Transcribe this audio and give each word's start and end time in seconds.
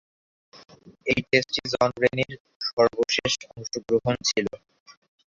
ঐ 1.07 1.15
টেস্টই 1.29 1.65
জন 1.73 1.89
রেনি’র 2.01 2.33
সর্বশেষ 2.69 3.33
অংশগ্রহণ 3.49 4.15
ছিল। 4.29 4.47